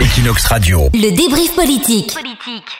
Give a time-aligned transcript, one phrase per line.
[0.00, 0.78] Equinox Radio.
[0.92, 2.16] Le débrief politique.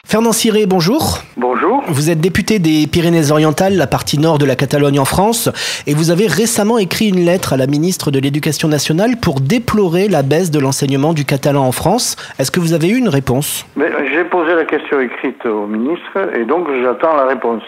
[0.05, 1.19] Fernand Ciré, bonjour.
[1.37, 1.81] Bonjour.
[1.87, 5.49] Vous êtes député des Pyrénées-Orientales, la partie nord de la Catalogne en France,
[5.87, 10.09] et vous avez récemment écrit une lettre à la ministre de l'Éducation nationale pour déplorer
[10.09, 12.17] la baisse de l'enseignement du catalan en France.
[12.37, 13.65] Est-ce que vous avez eu une réponse?
[13.77, 17.63] J'ai posé la question écrite au ministre et donc j'attends la réponse.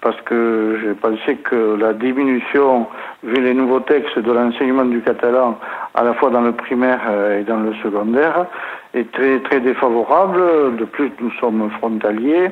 [0.00, 2.86] Parce que j'ai pensé que la diminution,
[3.24, 5.58] vu les nouveaux textes de l'enseignement du catalan,
[5.94, 8.46] à la fois dans le primaire euh, et dans le secondaire,
[8.94, 10.76] est très, très défavorable.
[10.76, 12.50] De plus, nous sommes frontaliers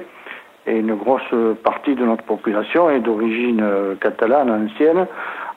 [0.66, 1.22] et une grosse
[1.62, 3.64] partie de notre population est d'origine
[4.00, 5.06] catalane ancienne,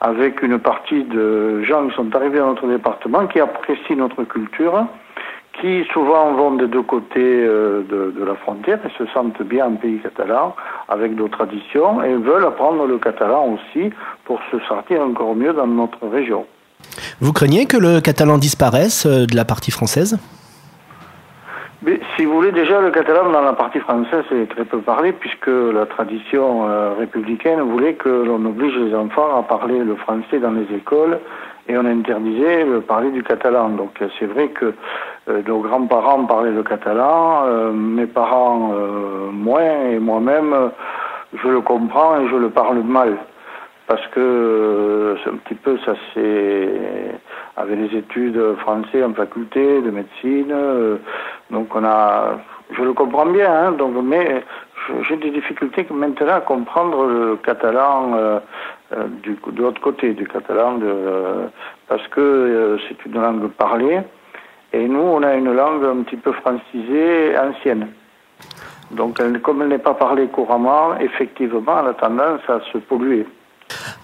[0.01, 4.85] avec une partie de gens qui sont arrivés dans notre département qui apprécient notre culture
[5.61, 9.75] qui souvent vont des deux côtés euh, de, la frontière et se sentent bien en
[9.75, 10.55] pays catalan
[10.87, 13.89] avec nos traditions et veulent apprendre le catalan aussi
[14.25, 16.45] pour se sortir encore mieux dans notre région.
[17.19, 20.17] Vous craignez que le catalan disparaisse euh, de la partie française?
[21.81, 25.13] Mais, si vous voulez, déjà, le catalan dans la partie française est très peu parlé,
[25.13, 30.39] puisque la tradition euh, républicaine voulait que l'on oblige les enfants à parler le français
[30.39, 31.19] dans les écoles
[31.69, 33.69] et on interdisait de parler du catalan.
[33.69, 34.73] Donc c'est vrai que
[35.29, 38.73] euh, nos grands-parents parlaient le catalan, euh, mes parents
[39.31, 40.53] moins, et moi-même,
[41.33, 43.15] je le comprends et je le parle mal.
[43.87, 46.69] Parce que c'est un petit peu, ça c'est
[47.55, 50.53] avec les études français en faculté de médecine,
[51.49, 52.39] donc on a,
[52.71, 54.43] je le comprends bien, hein, donc mais
[55.07, 58.39] j'ai des difficultés maintenant à comprendre le catalan euh,
[59.23, 61.49] du, de l'autre côté du catalan, de,
[61.87, 64.01] parce que c'est une langue parlée.
[64.71, 67.87] Et nous, on a une langue un petit peu francisée, ancienne.
[68.91, 73.25] Donc, comme elle n'est pas parlée couramment, effectivement, elle a tendance à se polluer.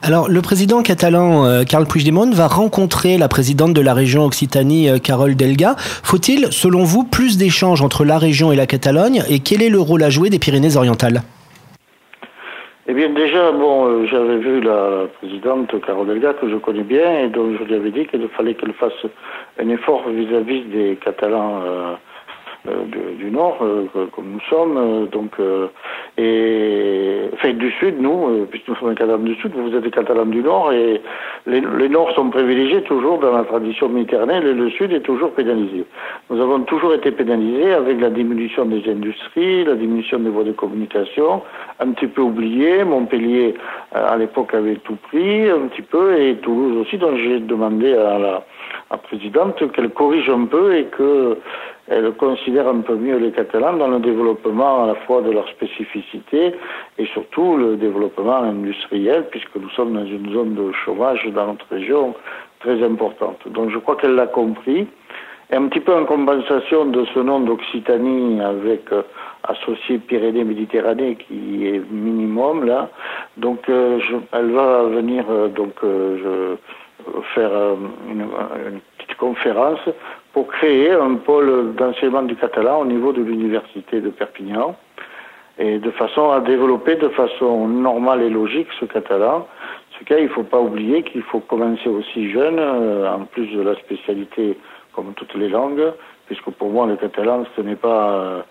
[0.07, 4.87] Alors, le président catalan euh, Carles Puigdemont va rencontrer la présidente de la région Occitanie,
[4.87, 5.73] euh, Carole Delga.
[5.79, 9.79] Faut-il, selon vous, plus d'échanges entre la région et la Catalogne Et quel est le
[9.79, 11.23] rôle à jouer des Pyrénées-Orientales?
[12.87, 17.21] Eh bien, déjà, bon, euh, j'avais vu la présidente Carole Delga, que je connais bien,
[17.21, 19.07] et donc je lui avais dit qu'il fallait qu'elle fasse
[19.59, 21.95] un effort vis-à-vis des Catalans euh,
[22.67, 22.85] euh,
[23.19, 23.57] du, Nord,
[24.13, 25.33] comme nous sommes, donc,
[26.17, 29.91] et, enfin, du Sud, nous, puisque nous sommes des Catalans du Sud, vous êtes des
[29.91, 31.01] Catalans du Nord, et
[31.47, 35.31] les, les Nords sont privilégiés toujours dans la tradition méditerranéenne, et le Sud est toujours
[35.31, 35.85] pénalisé.
[36.29, 40.51] Nous avons toujours été pénalisés avec la diminution des industries, la diminution des voies de
[40.51, 41.41] communication,
[41.79, 42.83] un petit peu oublié.
[42.83, 43.55] Montpellier,
[43.95, 47.93] euh, à l'époque, avait tout pris un petit peu, et Toulouse aussi, donc j'ai demandé
[47.93, 48.43] à la,
[49.03, 50.85] présidente qu'elle corrige un peu et
[51.87, 55.47] qu'elle considère un peu mieux les Catalans dans le développement à la fois de leur
[55.49, 56.55] spécificité
[56.97, 61.67] et surtout le développement industriel, puisque nous sommes dans une zone de chômage dans notre
[61.69, 62.15] région
[62.59, 63.47] très importante.
[63.47, 64.87] Donc je crois qu'elle l'a compris.
[65.51, 69.03] Et un petit peu en compensation de ce nom d'Occitanie avec euh,
[69.43, 72.89] associé Pyrénées-Méditerranée qui est minimum là.
[73.37, 73.99] Donc euh,
[74.31, 75.75] elle va venir euh, donc
[77.35, 77.51] faire
[78.09, 78.79] une, une,
[79.17, 79.79] conférence
[80.33, 84.75] pour créer un pôle d'enseignement du catalan au niveau de l'université de Perpignan
[85.57, 89.47] et de façon à développer de façon normale et logique ce catalan.
[89.97, 93.61] Ce cas, il ne faut pas oublier qu'il faut commencer aussi jeune, en plus de
[93.61, 94.57] la spécialité
[94.93, 95.93] comme toutes les langues,
[96.27, 98.43] puisque pour moi le catalan ce n'est pas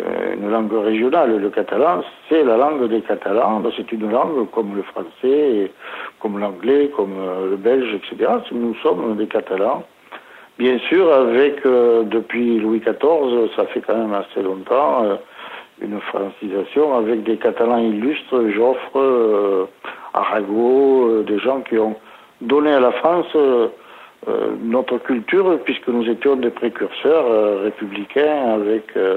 [0.00, 1.38] euh, une langue régionale.
[1.38, 3.60] Le catalan, c'est la langue des Catalans.
[3.60, 5.70] Ben, c'est une langue comme le français,
[6.18, 8.32] comme l'anglais, comme euh, le belge, etc.
[8.52, 9.84] Nous sommes des Catalans.
[10.58, 15.18] Bien sûr, avec euh, depuis Louis XIV, ça fait quand même assez longtemps,
[15.80, 19.68] une francisation avec des Catalans illustres, Joffre,
[20.14, 21.96] Arago, des gens qui ont
[22.40, 23.34] donné à la France
[24.28, 29.16] euh, notre culture, puisque nous étions des précurseurs euh, républicains avec euh,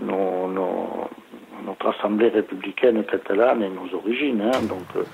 [0.00, 4.40] notre assemblée républicaine catalane et nos origines.
[4.40, 4.62] Hein.
[4.62, 5.04] Donc,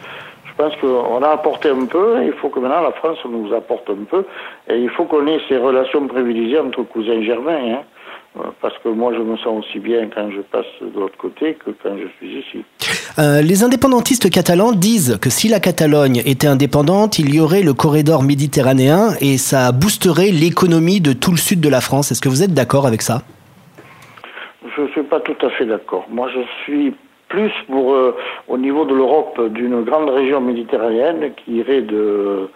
[0.59, 2.22] je pense qu'on a apporté un peu.
[2.25, 4.25] Il faut que maintenant la France nous apporte un peu,
[4.69, 7.75] et il faut qu'on ait ces relations privilégiées entre cousins germains.
[7.75, 7.83] Hein
[8.61, 11.71] parce que moi je me sens aussi bien quand je passe de l'autre côté que
[11.83, 12.65] quand je suis ici.
[13.19, 17.75] Euh, les indépendantistes catalans disent que si la Catalogne était indépendante, il y aurait le
[17.75, 22.13] corridor méditerranéen et ça boosterait l'économie de tout le sud de la France.
[22.13, 23.22] Est-ce que vous êtes d'accord avec ça?
[24.77, 26.07] Je ne suis pas tout à fait d'accord.
[26.10, 26.95] Moi je suis
[27.28, 28.17] plus pour, euh,
[28.49, 32.49] au niveau de l'Europe, d'une grande région méditerranéenne qui irait de,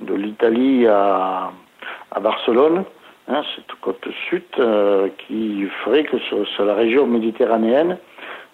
[0.00, 1.50] de l'Italie à,
[2.10, 2.84] à Barcelone
[3.28, 7.98] hein, cette côte sud euh, qui ferait que sur, la région méditerranéenne,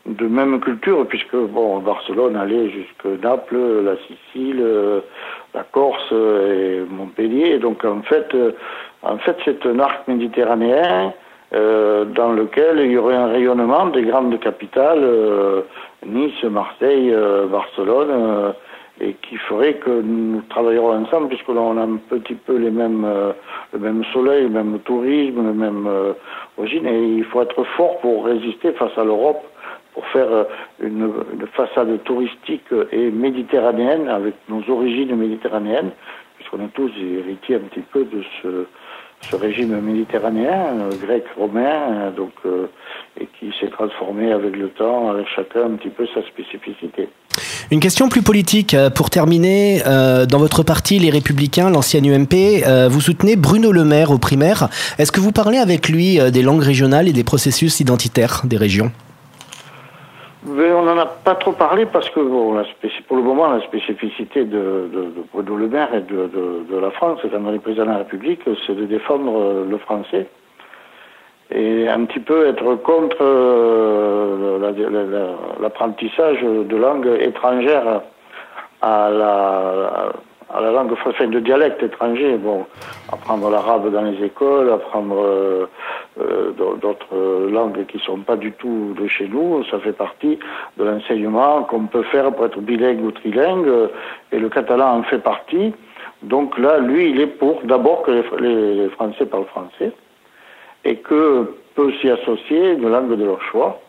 [0.07, 5.01] de même culture, puisque bon, Barcelone allait jusque Naples, la Sicile, euh,
[5.55, 7.59] la Corse et Montpellier.
[7.59, 8.35] donc en fait,
[9.03, 11.13] En fait, c'est un arc méditerranéen
[11.55, 15.61] euh, dans lequel il y aurait un rayonnement des grandes capitales, euh,
[16.05, 18.55] Nice, Marseille, euh, Barcelone,
[19.01, 23.07] et qui ferait que nous travaillerons ensemble puisque l'on a un petit peu les mêmes,
[23.73, 25.89] le même soleil, le même tourisme, le même
[26.57, 29.43] origine, et il faut être fort pour résister face à l'Europe
[29.95, 30.47] pour faire
[30.81, 35.91] une, une, façade touristique et méditerranéenne avec nos origines méditerranéennes,
[36.37, 38.67] puisqu'on est tous héritiers un petit peu de ce,
[39.31, 41.61] ce régime méditerranéen, euh, grec, romain,
[41.91, 42.67] euh, donc, euh,
[43.21, 47.09] et qui s'est transformé avec le temps, avec chacun un petit peu sa spécificité.
[47.71, 49.83] Une question plus politique pour terminer.
[49.85, 54.69] dans votre parti, les Républicains, l'ancienne UMP, vous soutenez Bruno Le Maire au primaire.
[54.99, 58.93] Est-ce que vous parlez avec lui des langues régionales et des processus identitaires des régions?
[60.47, 62.63] On n'en a pas trop parlé parce que bon,
[63.09, 64.91] pour le moment, la spécificité de,
[65.35, 68.85] Le Maire et de, la France, quand on est président de la République, c'est de
[68.85, 70.27] défendre euh, le français
[71.51, 74.73] et un petit peu être contre euh,
[75.61, 78.01] l'apprentissage de langues étrangères
[78.81, 80.13] à la,
[80.53, 82.37] à la langue, enfin, de dialecte étranger.
[82.37, 82.65] Bon,
[83.13, 85.67] apprendre l'arabe dans les écoles, apprendre euh,
[86.21, 90.39] euh, d'autres langues qui sont pas du tout de chez nous, ça fait partie
[90.77, 93.69] de l'enseignement qu'on peut faire pour être bilingue ou trilingue,
[94.31, 95.73] et le catalan en fait partie.
[96.23, 99.93] Donc là, lui, il est pour d'abord que les, Français parlent français,
[100.85, 103.81] et que peut s'y associer une langue de leur choix,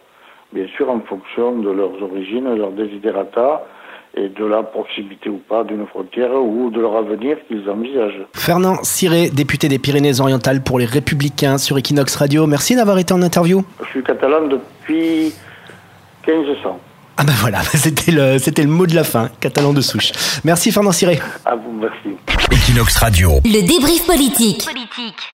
[0.51, 3.65] bien sûr en fonction de leurs origines, de leurs desiderata,
[4.15, 8.25] et de la proximité ou pas d'une frontière ou de leur avenir qu'ils envisagent.
[8.33, 12.47] Fernand Siré, député des Pyrénées-Orientales pour les Républicains sur Equinox Radio.
[12.47, 13.63] Merci d'avoir été en interview.
[13.83, 15.33] Je suis catalan depuis
[16.27, 16.79] 1500.
[17.17, 20.11] Ah ben voilà, c'était le, c'était le mot de la fin, catalan de souche.
[20.43, 21.19] Merci Fernand Siré.
[21.45, 22.17] À vous, merci.
[22.51, 23.39] Equinox Radio.
[23.45, 24.65] Le débrief politique.
[24.65, 25.33] politique.